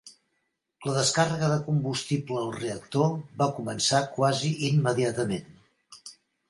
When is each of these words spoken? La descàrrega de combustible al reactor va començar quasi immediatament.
La 0.87 0.95
descàrrega 0.95 1.49
de 1.51 1.59
combustible 1.67 2.39
al 2.45 2.49
reactor 2.57 3.15
va 3.43 3.51
començar 3.61 4.01
quasi 4.19 4.53
immediatament. 4.73 5.55